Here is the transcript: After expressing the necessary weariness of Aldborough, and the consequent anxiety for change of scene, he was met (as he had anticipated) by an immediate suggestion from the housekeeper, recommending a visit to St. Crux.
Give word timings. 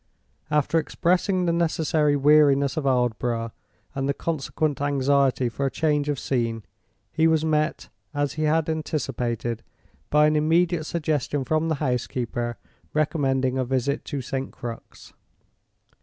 After 0.49 0.79
expressing 0.79 1.45
the 1.45 1.53
necessary 1.53 2.15
weariness 2.15 2.75
of 2.75 2.85
Aldborough, 2.87 3.51
and 3.93 4.09
the 4.09 4.15
consequent 4.15 4.81
anxiety 4.81 5.47
for 5.47 5.69
change 5.69 6.09
of 6.09 6.17
scene, 6.17 6.63
he 7.11 7.27
was 7.27 7.45
met 7.45 7.89
(as 8.11 8.33
he 8.33 8.45
had 8.45 8.67
anticipated) 8.67 9.61
by 10.09 10.25
an 10.25 10.35
immediate 10.35 10.85
suggestion 10.85 11.43
from 11.45 11.69
the 11.69 11.75
housekeeper, 11.75 12.57
recommending 12.95 13.59
a 13.59 13.63
visit 13.63 14.03
to 14.05 14.23
St. 14.23 14.51
Crux. 14.51 15.13